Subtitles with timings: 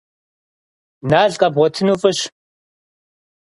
[1.09, 2.19] Нал къэбгъуэтыну фӏыщ.